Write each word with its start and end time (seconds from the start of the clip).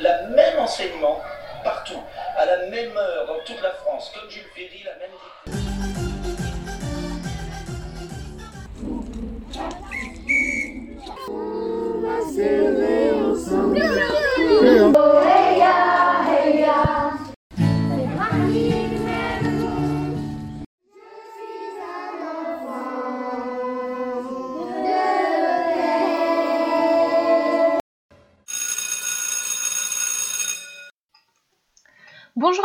la 0.00 0.22
même 0.28 0.58
enseignement 0.58 1.20
partout, 1.62 2.02
à 2.36 2.46
la 2.46 2.66
même 2.66 2.96
heure, 2.96 3.26
dans 3.26 3.38
toute 3.44 3.60
la 3.62 3.70
France, 3.70 4.12
comme 4.14 4.30
Jules 4.30 4.48
Ferry, 4.54 4.82
la 4.84 4.94
même 4.96 5.10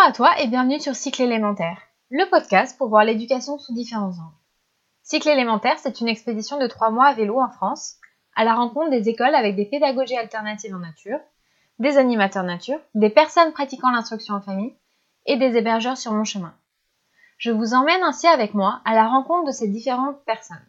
à 0.06 0.12
toi 0.12 0.40
et 0.40 0.46
bienvenue 0.46 0.80
sur 0.80 0.96
Cycle 0.96 1.24
élémentaire, 1.24 1.82
le 2.12 2.30
podcast 2.30 2.78
pour 2.78 2.90
voir 2.90 3.04
l'éducation 3.04 3.58
sous 3.58 3.74
différents 3.74 4.12
angles. 4.12 4.36
Cycle 5.02 5.30
élémentaire, 5.30 5.80
c'est 5.80 6.00
une 6.00 6.08
expédition 6.08 6.60
de 6.60 6.68
trois 6.68 6.92
mois 6.92 7.08
à 7.08 7.14
vélo 7.16 7.42
en 7.42 7.50
France, 7.50 7.96
à 8.36 8.44
la 8.44 8.54
rencontre 8.54 8.92
des 8.92 9.10
écoles 9.10 9.34
avec 9.34 9.56
des 9.56 9.66
pédagogies 9.66 10.16
alternatives 10.16 10.76
en 10.76 10.78
nature, 10.78 11.18
des 11.80 11.98
animateurs 11.98 12.44
nature, 12.44 12.78
des 12.94 13.10
personnes 13.10 13.52
pratiquant 13.52 13.90
l'instruction 13.90 14.36
en 14.36 14.42
famille 14.42 14.76
et 15.26 15.38
des 15.38 15.58
hébergeurs 15.58 15.98
sur 15.98 16.12
mon 16.12 16.24
chemin. 16.24 16.54
Je 17.40 17.50
vous 17.50 17.74
emmène 17.74 18.04
ainsi 18.04 18.28
avec 18.28 18.54
moi 18.54 18.82
à 18.86 18.94
la 18.94 19.08
rencontre 19.08 19.48
de 19.48 19.52
ces 19.52 19.70
différentes 19.70 20.24
personnes. 20.24 20.68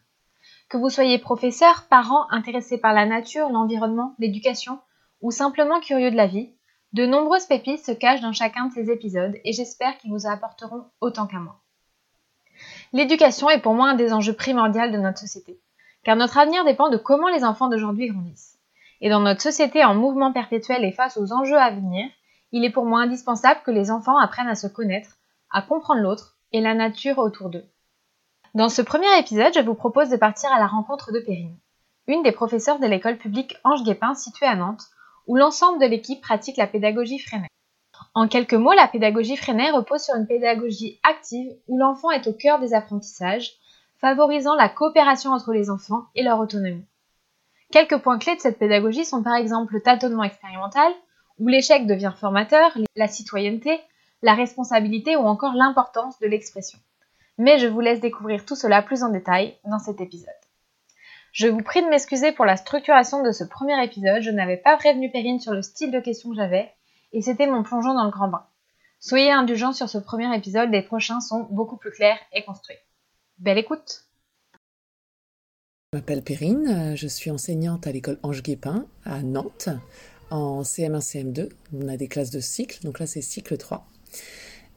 Que 0.67 0.77
vous 0.77 0.89
soyez 0.89 1.19
professeur, 1.19 1.85
parent, 1.91 2.25
intéressé 2.31 2.79
par 2.79 2.93
la 2.93 3.05
nature, 3.05 3.49
l'environnement, 3.49 4.15
l'éducation 4.17 4.79
ou 5.21 5.29
simplement 5.29 5.79
curieux 5.79 6.09
de 6.09 6.17
la 6.17 6.25
vie, 6.25 6.56
de 6.93 7.05
nombreuses 7.05 7.45
pépites 7.45 7.85
se 7.85 7.91
cachent 7.91 8.21
dans 8.21 8.33
chacun 8.33 8.67
de 8.67 8.73
ces 8.73 8.89
épisodes 8.89 9.35
et 9.43 9.53
j'espère 9.53 9.97
qu'ils 9.97 10.11
vous 10.11 10.27
apporteront 10.27 10.85
autant 11.01 11.27
qu'à 11.27 11.39
moi. 11.39 11.59
L'éducation 12.93 13.49
est 13.49 13.61
pour 13.61 13.73
moi 13.73 13.89
un 13.89 13.95
des 13.95 14.13
enjeux 14.13 14.33
primordiaux 14.33 14.89
de 14.89 14.97
notre 14.97 15.19
société, 15.19 15.59
car 16.03 16.15
notre 16.15 16.37
avenir 16.37 16.63
dépend 16.63 16.89
de 16.89 16.97
comment 16.97 17.27
les 17.27 17.43
enfants 17.43 17.67
d'aujourd'hui 17.67 18.07
grandissent. 18.07 18.57
Et 19.01 19.09
dans 19.09 19.19
notre 19.19 19.41
société 19.41 19.83
en 19.83 19.93
mouvement 19.93 20.31
perpétuel 20.31 20.83
et 20.83 20.91
face 20.91 21.17
aux 21.17 21.33
enjeux 21.33 21.59
à 21.59 21.71
venir, 21.71 22.07
il 22.51 22.63
est 22.63 22.71
pour 22.71 22.85
moi 22.85 23.01
indispensable 23.01 23.61
que 23.65 23.71
les 23.71 23.91
enfants 23.91 24.17
apprennent 24.17 24.47
à 24.47 24.55
se 24.55 24.67
connaître, 24.67 25.17
à 25.51 25.61
comprendre 25.61 26.01
l'autre 26.01 26.37
et 26.51 26.61
la 26.61 26.73
nature 26.73 27.17
autour 27.17 27.49
d'eux. 27.49 27.65
Dans 28.53 28.69
ce 28.69 28.81
premier 28.81 29.19
épisode, 29.19 29.53
je 29.53 29.59
vous 29.59 29.75
propose 29.75 30.09
de 30.09 30.15
partir 30.15 30.51
à 30.51 30.59
la 30.59 30.67
rencontre 30.67 31.11
de 31.11 31.19
Perrine, 31.19 31.57
une 32.07 32.23
des 32.23 32.31
professeurs 32.31 32.79
de 32.79 32.87
l'école 32.87 33.17
publique 33.17 33.57
Ange 33.63 33.83
Guépin 33.83 34.15
située 34.15 34.47
à 34.47 34.55
Nantes, 34.55 34.87
où 35.27 35.35
l'ensemble 35.35 35.79
de 35.79 35.85
l'équipe 35.85 36.21
pratique 36.21 36.57
la 36.57 36.67
pédagogie 36.67 37.19
Freinet. 37.19 37.49
En 38.13 38.27
quelques 38.27 38.53
mots, 38.53 38.73
la 38.73 38.87
pédagogie 38.87 39.37
Freinet 39.37 39.69
repose 39.71 40.01
sur 40.01 40.15
une 40.15 40.25
pédagogie 40.25 40.99
active 41.03 41.53
où 41.67 41.77
l'enfant 41.77 42.09
est 42.11 42.27
au 42.27 42.33
cœur 42.33 42.59
des 42.59 42.73
apprentissages, 42.73 43.51
favorisant 43.99 44.55
la 44.55 44.69
coopération 44.69 45.31
entre 45.31 45.53
les 45.53 45.69
enfants 45.69 46.05
et 46.15 46.23
leur 46.23 46.39
autonomie. 46.39 46.85
Quelques 47.71 47.97
points 47.97 48.17
clés 48.17 48.35
de 48.35 48.41
cette 48.41 48.59
pédagogie 48.59 49.05
sont 49.05 49.23
par 49.23 49.35
exemple 49.35 49.73
le 49.73 49.81
tâtonnement 49.81 50.23
expérimental, 50.23 50.91
où 51.39 51.47
l'échec 51.47 51.85
devient 51.85 52.13
formateur, 52.15 52.75
la 52.95 53.07
citoyenneté, 53.07 53.79
la 54.21 54.33
responsabilité 54.33 55.15
ou 55.15 55.21
encore 55.21 55.53
l'importance 55.53 56.17
de 56.19 56.27
l'expression. 56.27 56.79
Mais 57.37 57.59
je 57.59 57.67
vous 57.67 57.81
laisse 57.81 57.99
découvrir 57.99 58.45
tout 58.45 58.55
cela 58.55 58.81
plus 58.81 59.03
en 59.03 59.09
détail 59.09 59.57
dans 59.65 59.79
cet 59.79 60.01
épisode. 60.01 60.33
Je 61.37 61.47
vous 61.47 61.61
prie 61.61 61.83
de 61.83 61.87
m'excuser 61.87 62.31
pour 62.31 62.45
la 62.45 62.57
structuration 62.57 63.21
de 63.21 63.31
ce 63.31 63.43
premier 63.43 63.83
épisode, 63.85 64.23
je 64.23 64.31
n'avais 64.31 64.57
pas 64.57 64.75
prévenu 64.75 65.11
Perrine 65.11 65.39
sur 65.39 65.53
le 65.53 65.61
style 65.61 65.91
de 65.91 65.99
questions 65.99 66.31
que 66.31 66.35
j'avais, 66.35 66.71
et 67.13 67.21
c'était 67.21 67.45
mon 67.45 67.61
plongeon 67.61 67.93
dans 67.93 68.05
le 68.05 68.09
grand 68.09 68.27
bain. 68.27 68.47
Soyez 68.99 69.29
indulgents 69.29 69.71
sur 69.71 69.87
ce 69.87 69.99
premier 69.99 70.35
épisode, 70.35 70.71
les 70.71 70.81
prochains 70.81 71.19
sont 71.19 71.45
beaucoup 71.51 71.77
plus 71.77 71.91
clairs 71.91 72.17
et 72.33 72.43
construits. 72.43 72.77
Belle 73.37 73.59
écoute 73.59 74.05
Je 75.93 75.99
m'appelle 75.99 76.23
Perrine, 76.23 76.95
je 76.95 77.07
suis 77.07 77.29
enseignante 77.29 77.85
à 77.85 77.91
l'école 77.91 78.17
Ange 78.23 78.41
Guépin 78.41 78.87
à 79.05 79.21
Nantes 79.21 79.69
en 80.31 80.63
CM1, 80.63 81.01
CM2. 81.01 81.49
On 81.71 81.87
a 81.87 81.97
des 81.97 82.07
classes 82.07 82.31
de 82.31 82.39
cycle, 82.39 82.81
donc 82.81 82.97
là 82.97 83.05
c'est 83.05 83.21
cycle 83.21 83.57
3. 83.57 83.87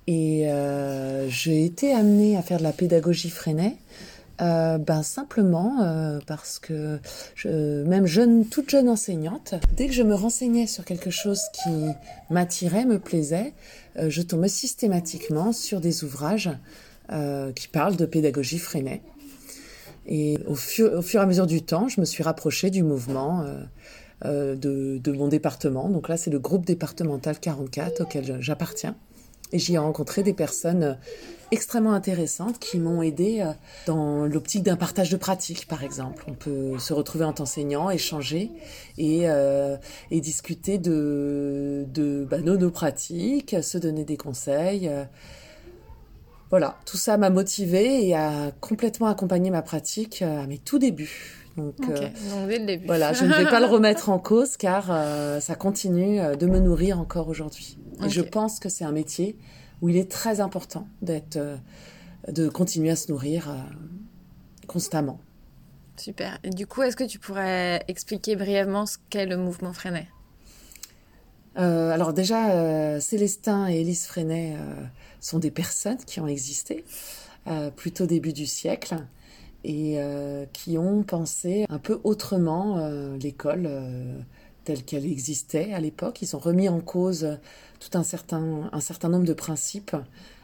Et 0.06 0.50
euh, 0.50 1.26
j'ai 1.30 1.64
été 1.64 1.94
amenée 1.94 2.36
à 2.36 2.42
faire 2.42 2.58
de 2.58 2.64
la 2.64 2.72
pédagogie 2.74 3.30
Freinet 3.30 3.78
euh, 4.40 4.78
ben 4.78 5.02
simplement 5.02 5.82
euh, 5.82 6.18
parce 6.26 6.58
que 6.58 6.98
même 7.44 8.06
jeune, 8.06 8.46
toute 8.46 8.70
jeune 8.70 8.88
enseignante, 8.88 9.54
dès 9.76 9.86
que 9.86 9.92
je 9.92 10.02
me 10.02 10.14
renseignais 10.14 10.66
sur 10.66 10.84
quelque 10.84 11.10
chose 11.10 11.42
qui 11.52 11.70
m'attirait, 12.30 12.86
me 12.86 12.98
plaisait, 12.98 13.52
euh, 13.98 14.08
je 14.08 14.22
tombais 14.22 14.48
systématiquement 14.48 15.52
sur 15.52 15.80
des 15.80 16.04
ouvrages 16.04 16.50
qui 17.56 17.66
parlent 17.66 17.96
de 17.96 18.06
pédagogie 18.06 18.60
freinée. 18.60 19.02
Et 20.06 20.38
au 20.46 20.54
fur, 20.54 20.92
au 20.92 21.02
fur, 21.02 21.18
et 21.18 21.24
à 21.24 21.26
mesure 21.26 21.48
du 21.48 21.60
temps, 21.60 21.88
je 21.88 22.00
me 22.00 22.04
suis 22.06 22.22
rapprochée 22.22 22.70
du 22.70 22.84
mouvement 22.84 23.44
de, 24.24 24.54
de, 24.54 25.12
mon 25.12 25.26
département. 25.26 25.88
Donc 25.88 26.08
là, 26.08 26.16
c'est 26.16 26.30
le 26.30 26.38
groupe 26.38 26.64
départemental 26.64 27.40
44 27.40 28.02
auquel 28.02 28.36
j'appartiens. 28.40 28.94
Et 29.52 29.58
j'y 29.58 29.74
ai 29.74 29.78
rencontré 29.78 30.22
des 30.22 30.32
personnes 30.32 30.96
extrêmement 31.52 31.92
intéressantes 31.92 32.58
qui 32.58 32.78
m'ont 32.78 33.02
aidé 33.02 33.40
euh, 33.40 33.52
dans 33.86 34.26
l'optique 34.26 34.62
d'un 34.62 34.76
partage 34.76 35.10
de 35.10 35.16
pratiques, 35.16 35.66
par 35.66 35.82
exemple. 35.82 36.24
On 36.28 36.34
peut 36.34 36.78
se 36.78 36.92
retrouver 36.92 37.24
en 37.24 37.34
enseignant, 37.38 37.90
échanger 37.90 38.50
et, 38.98 39.28
euh, 39.28 39.76
et 40.10 40.20
discuter 40.20 40.78
de, 40.78 41.86
de 41.92 42.26
bah, 42.28 42.38
nos, 42.38 42.70
pratiques, 42.70 43.56
se 43.62 43.78
donner 43.78 44.04
des 44.04 44.16
conseils. 44.16 44.88
Euh. 44.88 45.04
Voilà, 46.50 46.78
tout 46.84 46.96
ça 46.96 47.16
m'a 47.16 47.30
motivé 47.30 48.08
et 48.08 48.14
a 48.14 48.50
complètement 48.60 49.06
accompagné 49.06 49.50
ma 49.50 49.62
pratique 49.62 50.22
à 50.22 50.46
mes 50.46 50.58
tout 50.58 50.80
débuts. 50.80 51.36
Donc, 51.56 51.74
dès 52.48 52.58
le 52.58 52.66
début. 52.66 52.86
voilà, 52.86 53.12
je 53.12 53.24
ne 53.24 53.32
vais 53.32 53.44
pas 53.44 53.60
le 53.60 53.66
remettre 53.72 54.08
en 54.08 54.18
cause 54.18 54.56
car 54.56 54.86
ça 55.40 55.54
continue 55.54 56.18
de 56.36 56.46
me 56.46 56.58
nourrir 56.58 56.98
encore 56.98 57.28
aujourd'hui. 57.28 57.78
Et 58.04 58.08
je 58.08 58.20
pense 58.20 58.58
que 58.58 58.68
c'est 58.68 58.84
un 58.84 58.92
métier 58.92 59.36
où 59.82 59.88
il 59.88 59.96
est 59.96 60.10
très 60.10 60.40
important 60.40 60.86
d'être, 61.02 61.36
euh, 61.36 61.56
de 62.28 62.48
continuer 62.48 62.90
à 62.90 62.96
se 62.96 63.10
nourrir 63.10 63.50
euh, 63.50 63.54
constamment. 64.66 65.20
Super. 65.96 66.38
Et 66.42 66.50
du 66.50 66.66
coup, 66.66 66.82
est-ce 66.82 66.96
que 66.96 67.04
tu 67.04 67.18
pourrais 67.18 67.84
expliquer 67.88 68.36
brièvement 68.36 68.86
ce 68.86 68.96
qu'est 69.10 69.26
le 69.26 69.36
mouvement 69.36 69.72
Freinet? 69.72 70.08
Euh, 71.58 71.90
alors 71.90 72.12
déjà, 72.12 73.00
Célestin 73.00 73.68
et 73.68 73.80
Élise 73.80 74.06
Freinet 74.06 74.56
sont 75.20 75.38
des 75.38 75.50
personnes 75.50 75.98
qui 75.98 76.20
ont 76.20 76.26
existé 76.26 76.84
plutôt 77.76 78.06
début 78.06 78.32
du 78.32 78.46
siècle 78.46 78.96
et 79.64 79.98
qui 80.54 80.78
ont 80.78 81.02
pensé 81.02 81.66
un 81.68 81.78
peu 81.78 82.00
autrement 82.04 82.88
l'école 83.20 83.68
telle 84.64 84.84
qu'elle 84.84 85.06
existait 85.06 85.72
à 85.72 85.80
l'époque. 85.80 86.22
Ils 86.22 86.36
ont 86.36 86.38
remis 86.38 86.68
en 86.68 86.80
cause 86.80 87.38
tout 87.80 87.96
un 87.98 88.02
certain, 88.02 88.68
un 88.72 88.80
certain 88.80 89.08
nombre 89.08 89.26
de 89.26 89.32
principes. 89.32 89.96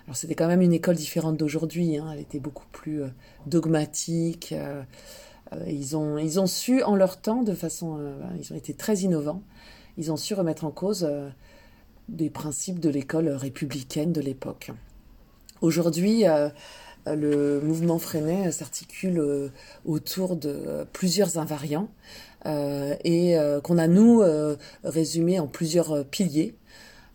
Alors 0.06 0.16
c'était 0.16 0.34
quand 0.34 0.46
même 0.46 0.62
une 0.62 0.72
école 0.72 0.94
différente 0.94 1.36
d'aujourd'hui, 1.36 1.96
hein. 1.96 2.08
elle 2.12 2.20
était 2.20 2.38
beaucoup 2.38 2.66
plus 2.70 3.02
euh, 3.02 3.08
dogmatique. 3.46 4.52
Euh, 4.52 4.82
euh, 5.52 5.64
ils, 5.66 5.96
ont, 5.96 6.16
ils 6.16 6.38
ont 6.38 6.46
su 6.46 6.82
en 6.82 6.94
leur 6.94 7.20
temps, 7.20 7.42
de 7.42 7.54
façon, 7.54 8.00
ils 8.38 8.52
ont 8.52 8.56
été 8.56 8.74
très 8.74 8.98
innovants, 8.98 9.42
ils 9.96 10.10
ont 10.10 10.16
su 10.16 10.34
remettre 10.34 10.64
en 10.64 10.70
cause 10.70 11.08
des 12.08 12.30
principes 12.30 12.80
de 12.80 12.88
l'école 12.88 13.28
républicaine 13.28 14.12
de 14.12 14.20
l'époque. 14.20 14.72
Aujourd'hui, 15.60 16.24
le 17.06 17.60
mouvement 17.60 18.00
Freinet 18.00 18.50
s'articule 18.50 19.52
autour 19.84 20.34
de 20.34 20.84
plusieurs 20.92 21.38
invariants 21.38 21.88
et 23.04 23.36
qu'on 23.62 23.78
a, 23.78 23.86
nous, 23.88 24.22
résumé 24.84 25.40
en 25.40 25.46
plusieurs 25.46 26.04
piliers. 26.06 26.54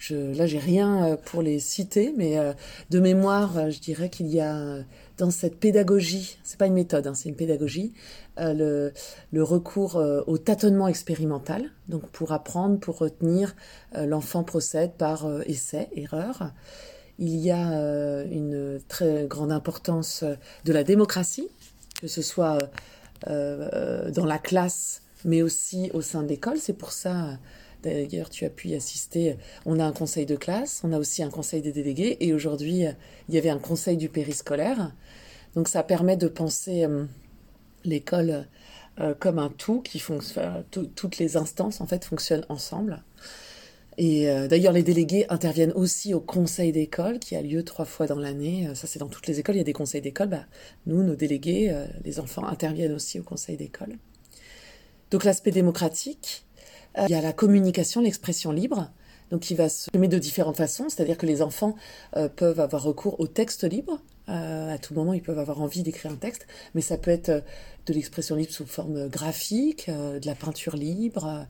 Je, 0.01 0.15
là, 0.15 0.47
j'ai 0.47 0.57
rien 0.57 1.05
euh, 1.05 1.15
pour 1.15 1.43
les 1.43 1.59
citer, 1.59 2.11
mais 2.17 2.39
euh, 2.39 2.53
de 2.89 2.99
mémoire, 2.99 3.55
euh, 3.55 3.69
je 3.69 3.79
dirais 3.79 4.09
qu'il 4.09 4.25
y 4.29 4.41
a 4.41 4.79
dans 5.19 5.29
cette 5.29 5.59
pédagogie, 5.59 6.39
c'est 6.43 6.57
pas 6.57 6.65
une 6.65 6.73
méthode, 6.73 7.05
hein, 7.05 7.13
c'est 7.13 7.29
une 7.29 7.35
pédagogie, 7.35 7.93
le, 8.39 8.91
le, 9.31 9.43
recours 9.43 10.03
au 10.25 10.39
tâtonnement 10.39 10.87
expérimental. 10.87 11.69
Donc, 11.87 12.09
pour 12.09 12.31
apprendre, 12.31 12.79
pour 12.79 12.97
retenir, 12.97 13.55
l'enfant 13.93 14.43
procède 14.43 14.93
par 14.93 15.29
essai, 15.45 15.89
erreur. 15.95 16.51
Il 17.19 17.35
y 17.35 17.51
a 17.51 18.23
une 18.23 18.79
très 18.87 19.27
grande 19.27 19.51
importance 19.51 20.23
de 20.65 20.73
la 20.73 20.83
démocratie, 20.83 21.49
que 22.01 22.07
ce 22.07 22.23
soit 22.23 22.57
dans 23.27 24.25
la 24.25 24.39
classe, 24.39 25.00
mais 25.25 25.41
aussi 25.41 25.89
au 25.93 26.01
sein 26.01 26.23
de 26.23 26.27
l'école. 26.27 26.57
C'est 26.57 26.77
pour 26.77 26.91
ça 26.91 27.39
D'ailleurs, 27.83 28.29
tu 28.29 28.45
as 28.45 28.51
pu 28.51 28.67
y 28.67 28.75
assister. 28.75 29.37
On 29.65 29.79
a 29.79 29.83
un 29.83 29.91
conseil 29.91 30.27
de 30.27 30.35
classe, 30.35 30.81
on 30.83 30.93
a 30.93 30.99
aussi 30.99 31.23
un 31.23 31.31
conseil 31.31 31.63
des 31.63 31.71
délégués, 31.71 32.15
et 32.19 32.31
aujourd'hui, 32.31 32.83
il 33.27 33.33
y 33.33 33.39
avait 33.39 33.49
un 33.49 33.57
conseil 33.57 33.97
du 33.97 34.07
périscolaire. 34.07 34.93
Donc, 35.55 35.67
ça 35.67 35.81
permet 35.81 36.15
de 36.15 36.27
penser 36.27 36.85
euh, 36.85 37.05
l'école 37.83 38.45
euh, 38.99 39.15
comme 39.17 39.39
un 39.39 39.49
tout 39.49 39.81
qui 39.81 39.97
fonctionne. 39.97 40.63
toutes 40.69 41.17
les 41.17 41.37
instances 41.37 41.81
en 41.81 41.87
fait 41.87 42.05
fonctionnent 42.05 42.45
ensemble. 42.49 43.03
Et 43.97 44.29
euh, 44.29 44.47
d'ailleurs, 44.47 44.73
les 44.73 44.83
délégués 44.83 45.25
interviennent 45.29 45.73
aussi 45.73 46.13
au 46.13 46.19
conseil 46.21 46.71
d'école 46.71 47.19
qui 47.19 47.35
a 47.35 47.41
lieu 47.41 47.63
trois 47.63 47.85
fois 47.85 48.07
dans 48.07 48.19
l'année. 48.19 48.67
Euh, 48.67 48.75
ça, 48.75 48.87
c'est 48.87 48.99
dans 48.99 49.09
toutes 49.09 49.27
les 49.27 49.39
écoles, 49.39 49.55
il 49.55 49.59
y 49.59 49.61
a 49.61 49.65
des 49.65 49.73
conseils 49.73 50.01
d'école. 50.01 50.29
Bah, 50.29 50.45
nous, 50.85 51.03
nos 51.03 51.15
délégués, 51.15 51.69
euh, 51.71 51.85
les 52.03 52.19
enfants 52.19 52.45
interviennent 52.45 52.93
aussi 52.93 53.19
au 53.19 53.23
conseil 53.23 53.57
d'école. 53.57 53.97
Donc 55.11 55.23
l'aspect 55.23 55.51
démocratique, 55.51 56.45
il 56.97 57.09
y 57.09 57.15
a 57.15 57.21
la 57.21 57.33
communication, 57.33 58.01
l'expression 58.01 58.51
libre. 58.51 58.89
Donc 59.29 59.41
qui 59.41 59.55
va 59.55 59.69
se 59.69 59.89
mettre 59.97 60.13
de 60.13 60.19
différentes 60.19 60.57
façons, 60.57 60.89
c'est-à-dire 60.89 61.17
que 61.17 61.25
les 61.25 61.41
enfants 61.41 61.75
peuvent 62.35 62.59
avoir 62.59 62.83
recours 62.83 63.17
au 63.21 63.27
texte 63.27 63.63
libre. 63.63 64.01
à 64.27 64.77
tout 64.77 64.93
moment, 64.93 65.13
ils 65.13 65.21
peuvent 65.21 65.39
avoir 65.39 65.61
envie 65.61 65.83
d'écrire 65.83 66.11
un 66.11 66.17
texte, 66.17 66.47
mais 66.75 66.81
ça 66.81 66.97
peut 66.97 67.11
être 67.11 67.31
de 67.85 67.93
l'expression 67.93 68.35
libre 68.35 68.51
sous 68.51 68.65
forme 68.65 69.07
graphique, 69.07 69.89
de 69.89 70.25
la 70.25 70.35
peinture 70.35 70.75
libre, 70.75 71.47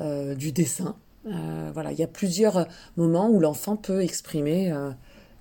du 0.00 0.50
dessin. 0.50 0.96
Euh, 1.26 1.70
voilà, 1.72 1.92
il 1.92 1.98
y 1.98 2.02
a 2.02 2.06
plusieurs 2.06 2.66
moments 2.96 3.28
où 3.30 3.40
l'enfant 3.40 3.76
peut 3.76 4.02
exprimer 4.02 4.70
euh, 4.70 4.90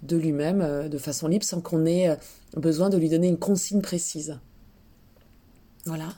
de 0.02 0.16
lui-même 0.16 0.62
euh, 0.62 0.88
de 0.88 0.98
façon 0.98 1.28
libre 1.28 1.44
sans 1.44 1.60
qu'on 1.60 1.86
ait 1.86 2.18
besoin 2.56 2.90
de 2.90 2.98
lui 2.98 3.10
donner 3.10 3.28
une 3.28 3.40
consigne 3.40 3.82
précise. 3.82 4.40
Voilà. 5.86 6.10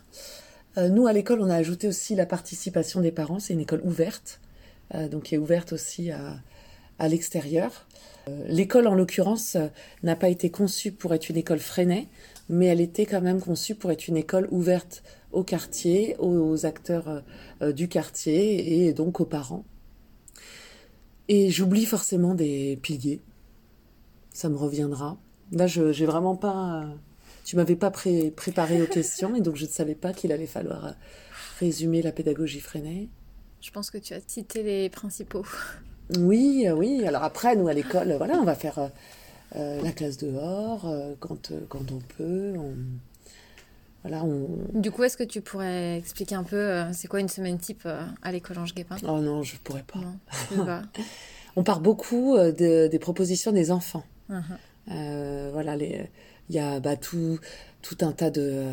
Nous, 0.77 1.07
à 1.07 1.13
l'école, 1.13 1.41
on 1.41 1.49
a 1.49 1.55
ajouté 1.55 1.87
aussi 1.87 2.15
la 2.15 2.25
participation 2.25 3.01
des 3.01 3.11
parents. 3.11 3.39
C'est 3.39 3.53
une 3.53 3.61
école 3.61 3.81
ouverte, 3.83 4.41
donc 5.11 5.23
qui 5.23 5.35
est 5.35 5.37
ouverte 5.37 5.73
aussi 5.73 6.11
à, 6.11 7.07
l'extérieur. 7.07 7.87
L'école, 8.47 8.87
en 8.87 8.95
l'occurrence, 8.95 9.55
n'a 10.03 10.15
pas 10.15 10.29
été 10.29 10.49
conçue 10.49 10.91
pour 10.91 11.13
être 11.13 11.29
une 11.29 11.37
école 11.37 11.59
freinée, 11.59 12.09
mais 12.49 12.65
elle 12.67 12.81
était 12.81 13.05
quand 13.05 13.21
même 13.21 13.41
conçue 13.41 13.75
pour 13.75 13.91
être 13.91 14.07
une 14.07 14.17
école 14.17 14.47
ouverte 14.51 15.03
au 15.35 15.43
quartier, 15.43 16.15
aux 16.19 16.65
acteurs 16.65 17.23
euh, 17.61 17.71
du 17.73 17.87
quartier 17.87 18.85
et 18.87 18.93
donc 18.93 19.19
aux 19.19 19.25
parents. 19.25 19.65
Et 21.27 21.49
j'oublie 21.49 21.85
forcément 21.85 22.35
des 22.35 22.79
piliers. 22.81 23.19
Ça 24.31 24.49
me 24.49 24.55
reviendra. 24.55 25.17
Là, 25.51 25.67
je 25.67 25.91
j'ai 25.91 26.05
vraiment 26.05 26.35
pas. 26.35 26.85
Tu 27.45 27.55
m'avais 27.55 27.77
pas 27.77 27.91
préparé 27.91 28.81
aux 28.81 28.87
questions 28.87 29.35
et 29.35 29.41
donc 29.41 29.55
je 29.55 29.63
ne 29.63 29.69
savais 29.69 29.95
pas 29.95 30.11
qu'il 30.11 30.33
allait 30.33 30.47
falloir 30.47 30.95
résumer 31.59 32.01
la 32.01 32.11
pédagogie 32.11 32.59
freinée. 32.59 33.07
Je 33.61 33.71
pense 33.71 33.89
que 33.89 33.97
tu 33.97 34.13
as 34.13 34.19
cité 34.27 34.61
les 34.63 34.89
principaux. 34.89 35.45
Oui, 36.17 36.67
oui. 36.75 37.07
Alors 37.07 37.23
après, 37.23 37.55
nous 37.55 37.69
à 37.69 37.73
l'école, 37.73 38.13
voilà, 38.17 38.37
on 38.39 38.43
va 38.43 38.55
faire 38.55 38.91
euh, 39.55 39.81
la 39.81 39.91
classe 39.93 40.17
dehors 40.17 40.93
quand, 41.19 41.53
quand 41.69 41.91
on 41.91 41.99
peut. 42.17 42.53
On 42.57 42.75
du 44.73 44.91
coup, 44.91 45.03
est-ce 45.03 45.17
que 45.17 45.23
tu 45.23 45.41
pourrais 45.41 45.97
expliquer 45.97 46.35
un 46.35 46.43
peu, 46.43 46.57
euh, 46.57 46.93
c'est 46.93 47.07
quoi 47.07 47.19
une 47.19 47.29
semaine 47.29 47.57
type 47.57 47.83
euh, 47.85 48.01
à 48.21 48.31
l'école 48.31 48.59
Ange 48.59 48.75
Guépin? 48.75 48.97
Oh 49.07 49.19
non, 49.19 49.41
je 49.41 49.55
pourrais 49.57 49.83
pas. 49.83 49.99
On 51.55 51.63
part 51.63 51.79
beaucoup 51.79 52.35
euh, 52.35 52.51
des 52.51 52.99
propositions 52.99 53.51
des 53.51 53.71
enfants. 53.71 54.03
Uh-huh. 54.29 55.51
voilà, 55.51 55.77
il 56.49 56.55
y 56.55 56.59
a 56.59 56.79
bah, 56.79 56.95
tout, 56.95 57.39
tout 57.81 57.97
un 58.01 58.11
tas 58.11 58.29
de... 58.29 58.65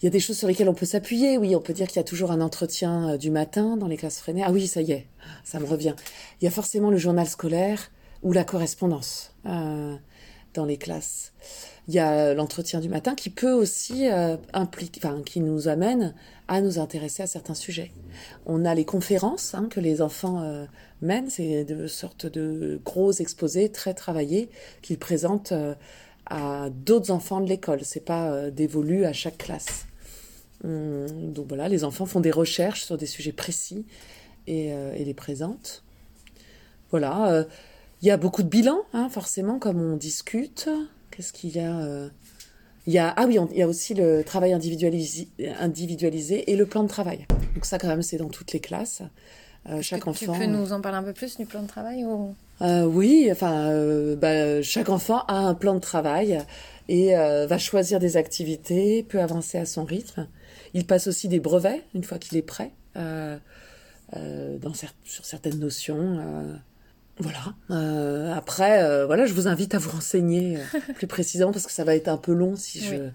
Il 0.00 0.04
y 0.04 0.08
a 0.08 0.10
des 0.10 0.20
choses 0.20 0.36
sur 0.36 0.46
lesquelles 0.46 0.68
on 0.68 0.74
peut 0.74 0.86
s'appuyer. 0.86 1.38
Oui, 1.38 1.56
on 1.56 1.60
peut 1.60 1.72
dire 1.72 1.86
qu'il 1.86 1.96
y 1.96 2.00
a 2.00 2.04
toujours 2.04 2.30
un 2.30 2.42
entretien 2.42 3.16
du 3.16 3.30
matin 3.30 3.78
dans 3.78 3.86
les 3.86 3.96
classes 3.96 4.18
freinées. 4.18 4.42
Ah 4.44 4.52
oui, 4.52 4.66
ça 4.66 4.82
y 4.82 4.92
est, 4.92 5.06
ça 5.42 5.58
me 5.58 5.64
revient. 5.64 5.94
Il 6.40 6.44
y 6.44 6.48
a 6.48 6.50
forcément 6.50 6.90
le 6.90 6.98
journal 6.98 7.26
scolaire 7.26 7.90
ou 8.22 8.32
la 8.32 8.44
correspondance 8.44 9.34
dans 9.44 10.64
les 10.64 10.76
classes. 10.76 11.32
Il 11.88 11.94
y 11.94 12.00
a 12.00 12.34
l'entretien 12.34 12.80
du 12.80 12.88
matin 12.88 13.14
qui 13.14 13.30
peut 13.30 13.52
aussi 13.52 14.10
euh, 14.10 14.36
impliquer, 14.52 15.00
enfin, 15.04 15.22
qui 15.24 15.40
nous 15.40 15.68
amène 15.68 16.14
à 16.48 16.60
nous 16.60 16.80
intéresser 16.80 17.22
à 17.22 17.26
certains 17.28 17.54
sujets. 17.54 17.92
On 18.44 18.64
a 18.64 18.74
les 18.74 18.84
conférences 18.84 19.54
hein, 19.54 19.68
que 19.70 19.78
les 19.78 20.02
enfants 20.02 20.42
euh, 20.42 20.66
mènent, 21.00 21.30
c'est 21.30 21.64
de 21.64 21.86
sortes 21.86 22.26
de 22.26 22.80
gros 22.84 23.12
exposés 23.12 23.70
très 23.70 23.94
travaillés 23.94 24.50
qu'ils 24.82 24.98
présentent 24.98 25.52
euh, 25.52 25.74
à 26.26 26.68
d'autres 26.70 27.10
enfants 27.10 27.40
de 27.40 27.48
l'école. 27.48 27.80
C'est 27.82 28.04
pas 28.04 28.50
dévolu 28.50 29.04
à 29.04 29.12
chaque 29.12 29.38
classe. 29.38 29.86
Hum, 30.64 31.32
donc 31.32 31.46
voilà, 31.48 31.68
les 31.68 31.84
enfants 31.84 32.06
font 32.06 32.20
des 32.20 32.30
recherches 32.30 32.84
sur 32.84 32.96
des 32.96 33.06
sujets 33.06 33.32
précis 33.32 33.84
et, 34.46 34.68
et 34.68 35.04
les 35.04 35.14
présentent. 35.14 35.82
Voilà. 36.90 37.46
Il 38.02 38.08
y 38.08 38.10
a 38.10 38.16
beaucoup 38.16 38.42
de 38.42 38.48
bilans, 38.48 38.82
hein, 38.92 39.08
forcément, 39.08 39.58
comme 39.58 39.80
on 39.80 39.96
discute. 39.96 40.68
Qu'est-ce 41.10 41.32
qu'il 41.32 41.56
y 41.56 41.60
a 41.60 41.78
euh, 41.78 42.08
il 42.86 42.92
y 42.92 42.98
a, 42.98 43.12
ah 43.16 43.24
oui, 43.26 43.36
il 43.50 43.56
y 43.56 43.62
a 43.62 43.66
aussi 43.66 43.94
le 43.94 44.22
travail 44.22 44.52
individualisé, 44.52 45.28
individualisé 45.58 46.52
et 46.52 46.56
le 46.56 46.66
plan 46.66 46.84
de 46.84 46.88
travail. 46.88 47.26
Donc 47.54 47.64
ça, 47.64 47.78
quand 47.78 47.88
même, 47.88 48.02
c'est 48.02 48.18
dans 48.18 48.28
toutes 48.28 48.52
les 48.52 48.60
classes. 48.60 49.02
Euh, 49.68 49.82
chaque 49.82 50.06
enfant. 50.06 50.34
Tu 50.34 50.38
peux 50.38 50.46
nous 50.46 50.72
en 50.72 50.80
parler 50.80 50.98
un 50.98 51.02
peu 51.02 51.12
plus 51.12 51.36
du 51.36 51.46
plan 51.46 51.62
de 51.62 51.66
travail 51.66 52.04
ou... 52.04 52.36
Euh, 52.62 52.84
oui, 52.84 53.28
enfin, 53.30 54.14
bah, 54.16 54.62
chaque 54.62 54.88
enfant 54.88 55.22
a 55.28 55.38
un 55.38 55.54
plan 55.54 55.74
de 55.74 55.80
travail 55.80 56.38
et 56.88 57.14
va 57.14 57.58
choisir 57.58 57.98
des 57.98 58.16
activités, 58.16 59.02
peut 59.02 59.20
avancer 59.20 59.58
à 59.58 59.66
son 59.66 59.84
rythme. 59.84 60.28
Il 60.74 60.86
passe 60.86 61.06
aussi 61.06 61.28
des 61.28 61.40
brevets 61.40 61.82
une 61.94 62.04
fois 62.04 62.18
qu'il 62.18 62.38
est 62.38 62.42
prêt 62.42 62.72
dans 62.94 63.40
sur 65.04 65.24
certaines 65.24 65.58
notions. 65.58 66.58
Voilà. 67.18 67.54
Euh, 67.70 68.34
après, 68.34 68.82
euh, 68.82 69.06
voilà, 69.06 69.24
je 69.24 69.32
vous 69.32 69.48
invite 69.48 69.74
à 69.74 69.78
vous 69.78 69.90
renseigner 69.90 70.58
euh, 70.58 70.80
plus 70.94 71.06
précisément 71.06 71.50
parce 71.50 71.66
que 71.66 71.72
ça 71.72 71.84
va 71.84 71.96
être 71.96 72.08
un 72.08 72.18
peu 72.18 72.32
long 72.32 72.56
si 72.56 72.80
je, 72.80 73.08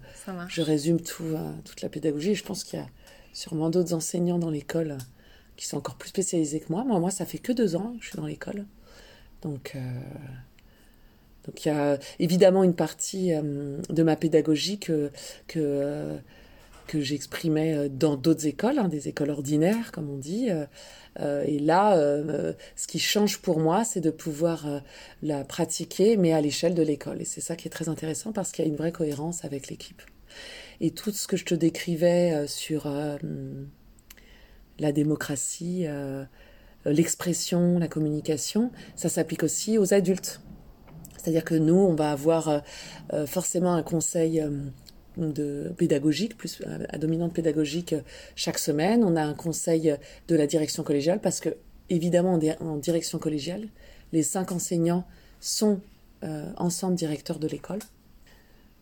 je 0.48 0.62
résume 0.62 1.00
tout, 1.00 1.36
toute 1.66 1.82
la 1.82 1.90
pédagogie. 1.90 2.34
Je 2.34 2.44
pense 2.44 2.64
qu'il 2.64 2.80
y 2.80 2.82
a 2.82 2.88
sûrement 3.34 3.70
d'autres 3.70 3.94
enseignants 3.94 4.40
dans 4.40 4.50
l'école 4.50 4.98
qui 5.56 5.68
sont 5.68 5.78
encore 5.78 5.96
plus 5.96 6.10
spécialisés 6.10 6.60
que 6.60 6.72
moi. 6.72 6.84
Moi, 6.84 7.00
moi, 7.00 7.12
ça 7.12 7.26
fait 7.26 7.38
que 7.38 7.52
deux 7.52 7.76
ans 7.76 7.94
que 7.98 8.04
je 8.04 8.10
suis 8.10 8.18
dans 8.18 8.26
l'école. 8.26 8.66
Donc, 9.42 9.76
donc 11.46 11.66
il 11.66 11.68
y 11.68 11.72
a 11.72 11.98
évidemment 12.20 12.64
une 12.64 12.76
partie 12.76 13.32
de 13.32 14.04
ma 14.04 14.16
pédagogie 14.16 14.78
que, 14.78 15.12
que, 15.48 16.18
que 16.88 17.02
j'exprimais 17.02 17.90
dans 17.90 18.16
d'autres 18.16 18.46
écoles, 18.46 18.78
hein, 18.78 18.88
des 18.88 19.08
écoles 19.08 19.32
ordinaires, 19.32 19.92
comme 19.92 20.10
on 20.10 20.18
dit. 20.18 20.50
Euh, 21.20 21.44
et 21.46 21.60
là, 21.60 21.98
euh, 21.98 22.54
ce 22.76 22.88
qui 22.88 23.00
change 23.00 23.40
pour 23.40 23.60
moi, 23.60 23.84
c'est 23.84 24.00
de 24.00 24.12
pouvoir 24.12 24.68
euh, 24.68 24.80
la 25.22 25.44
pratiquer, 25.44 26.18
mais 26.18 26.34
à 26.34 26.42
l'échelle 26.42 26.74
de 26.74 26.84
l'école. 26.84 27.22
Et 27.22 27.26
c'est 27.26 27.42
ça 27.42 27.56
qui 27.56 27.68
est 27.68 27.72
très 27.72 27.90
intéressant 27.90 28.32
parce 28.32 28.52
qu'il 28.52 28.66
y 28.66 28.68
a 28.68 28.70
une 28.70 28.78
vraie 28.78 28.92
cohérence 28.92 29.44
avec 29.46 29.70
l'équipe. 29.70 30.02
Et 30.80 30.92
tout 30.92 31.12
ce 31.12 31.28
que 31.28 31.38
je 31.38 31.46
te 31.46 31.56
décrivais 31.56 32.48
sur 32.48 32.90
la 34.80 34.92
démocratie, 34.92 35.86
l'expression, 36.86 37.80
la 37.80 37.88
communication, 37.88 38.72
ça 38.96 39.10
s'applique 39.10 39.44
aussi 39.44 39.78
aux 39.78 39.94
adultes. 39.94 40.42
C'est-à-dire 41.18 41.44
que 41.44 41.56
nous, 41.56 41.76
on 41.76 41.94
va 41.94 42.12
avoir 42.12 42.64
forcément 43.28 43.76
un 43.76 43.84
conseil 43.84 44.44
de 45.18 45.72
pédagogique, 45.78 46.36
plus 46.36 46.64
à 46.90 46.98
dominante 46.98 47.34
pédagogique 47.34 47.94
chaque 48.36 48.58
semaine. 48.58 49.04
On 49.04 49.16
a 49.16 49.22
un 49.22 49.36
conseil 49.36 49.96
de 50.28 50.36
la 50.36 50.48
direction 50.48 50.82
collégiale 50.82 51.20
parce 51.22 51.40
que, 51.40 51.50
évidemment, 51.90 52.40
en 52.60 52.78
direction 52.78 53.20
collégiale, 53.20 53.68
les 54.14 54.24
cinq 54.24 54.52
enseignants 54.52 55.06
sont 55.40 55.80
euh, 56.24 56.46
ensemble 56.58 56.96
directeurs 56.96 57.40
de 57.40 57.48
l'école. 57.48 57.80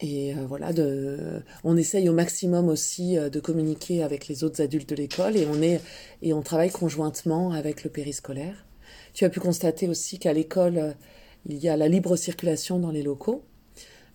Et 0.01 0.33
euh, 0.33 0.45
voilà, 0.47 0.71
de, 0.71 1.41
on 1.63 1.75
essaye 1.75 2.07
au 2.07 2.13
maximum 2.13 2.69
aussi 2.69 3.17
euh, 3.17 3.29
de 3.29 3.39
communiquer 3.39 4.01
avec 4.01 4.27
les 4.27 4.43
autres 4.43 4.61
adultes 4.61 4.89
de 4.89 4.95
l'école 4.95 5.35
et 5.35 5.45
on, 5.45 5.61
est, 5.61 5.81
et 6.21 6.31
on 6.31 6.41
travaille 6.41 6.71
conjointement 6.71 7.51
avec 7.51 7.83
le 7.83 7.89
périscolaire. 7.89 8.65
Tu 9.13 9.25
as 9.25 9.29
pu 9.29 9.39
constater 9.39 9.89
aussi 9.89 10.17
qu'à 10.17 10.31
l'école, 10.31 10.95
il 11.45 11.57
y 11.57 11.67
a 11.67 11.75
la 11.75 11.87
libre 11.87 12.15
circulation 12.15 12.79
dans 12.79 12.91
les 12.91 13.03
locaux 13.03 13.43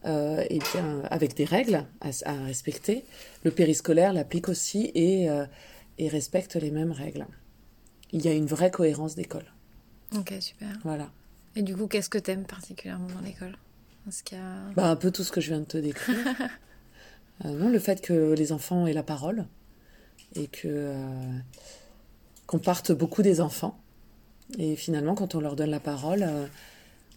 euh, 0.06 0.44
et 0.50 0.58
bien, 0.58 1.02
avec 1.10 1.34
des 1.34 1.44
règles 1.44 1.86
à, 2.00 2.32
respecter. 2.44 3.04
Le 3.42 3.50
périscolaire 3.50 4.12
l'applique 4.12 4.48
aussi 4.48 4.90
et, 4.94 5.30
euh, 5.30 5.46
et, 5.98 6.08
respecte 6.08 6.56
les 6.56 6.70
mêmes 6.70 6.92
règles. 6.92 7.26
Il 8.12 8.22
y 8.24 8.28
a 8.28 8.32
une 8.32 8.46
vraie 8.46 8.70
cohérence 8.70 9.14
d'école. 9.14 9.46
Ok, 10.14 10.34
super. 10.40 10.68
Voilà. 10.84 11.10
Et 11.56 11.62
du 11.62 11.74
coup, 11.74 11.86
qu'est-ce 11.86 12.10
que 12.10 12.18
tu 12.18 12.32
aimes 12.32 12.44
particulièrement 12.44 13.08
dans 13.08 13.20
l'école? 13.20 13.56
Bah, 14.76 14.90
Un 14.90 14.96
peu 14.96 15.11
tout 15.11 15.25
ce 15.25 15.32
que 15.32 15.40
je 15.40 15.49
viens 15.49 15.61
de 15.61 15.64
te 15.64 15.78
décrire. 15.78 16.16
euh, 17.44 17.50
non, 17.50 17.68
le 17.68 17.78
fait 17.78 18.00
que 18.00 18.32
les 18.34 18.52
enfants 18.52 18.87
aient 18.87 18.92
la 18.92 19.02
parole 19.02 19.46
et 20.34 20.46
que 20.46 20.68
euh, 20.68 21.38
qu'on 22.46 22.58
parte 22.58 22.92
beaucoup 22.92 23.23
des 23.23 23.40
enfants. 23.40 23.78
Et 24.58 24.76
finalement, 24.76 25.14
quand 25.14 25.34
on 25.34 25.40
leur 25.40 25.56
donne 25.56 25.70
la 25.70 25.80
parole, 25.80 26.23
euh, 26.23 26.46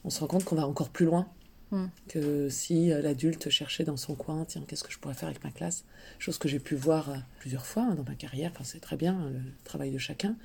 on 0.06 0.10
se 0.10 0.20
rend 0.20 0.28
compte 0.28 0.44
qu'on 0.44 0.56
va 0.56 0.68
encore 0.68 0.90
plus 0.90 1.06
loin 1.06 1.28
Hmm. 1.72 1.88
Que 2.08 2.48
si 2.48 2.94
euh, 2.94 3.02
l'adulte 3.02 3.50
cherchait 3.50 3.84
dans 3.84 3.98
son 3.98 4.16
coin, 4.16 4.46
tiens, 4.48 4.64
qu'est-ce 4.66 4.86
que 4.86 4.92
je 4.92 5.00
pourrais 5.00 5.14
faire 5.14 5.28
avec 5.28 5.44
ma 5.44 5.52
classe? 5.52 5.84
Chose 6.18 6.38
que 6.38 6.48
j'ai 6.48 6.60
pu 6.60 6.76
voir 6.76 7.10
euh, 7.10 7.16
plusieurs 7.40 7.66
fois 7.66 7.84
hein, 7.84 7.96
dans 7.96 8.04
ma 8.04 8.16
carrière, 8.16 8.52
enfin, 8.54 8.64
c'est 8.64 8.80
très 8.80 8.96
bien 8.96 9.14
hein, 9.14 9.30
le 9.34 9.42
travail 9.66 9.92
de 9.92 9.98
chacun. 9.98 10.36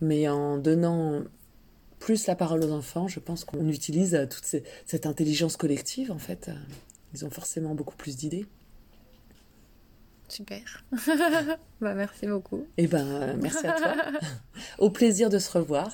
Mais 0.00 0.26
en 0.28 0.56
donnant 0.56 1.22
plus 1.98 2.26
la 2.26 2.34
parole 2.34 2.62
aux 2.62 2.72
enfants, 2.72 3.08
je 3.08 3.20
pense 3.20 3.44
qu'on 3.44 3.68
utilise 3.68 4.14
euh, 4.14 4.26
toute 4.26 4.44
cette 4.44 5.06
intelligence 5.06 5.56
collective, 5.56 6.10
en 6.10 6.18
fait. 6.18 6.50
Ils 7.14 7.24
ont 7.24 7.30
forcément 7.30 7.74
beaucoup 7.74 7.96
plus 7.96 8.16
d'idées. 8.16 8.46
Super. 10.28 10.84
bah, 11.80 11.94
merci 11.94 12.26
beaucoup. 12.26 12.66
Eh 12.76 12.86
ben, 12.86 13.36
merci 13.36 13.66
à 13.66 13.72
toi. 13.72 13.94
Au 14.78 14.90
plaisir 14.90 15.30
de 15.30 15.38
se 15.38 15.50
revoir. 15.50 15.90